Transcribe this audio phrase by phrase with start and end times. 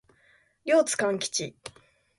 [0.65, 1.55] 両津勘吉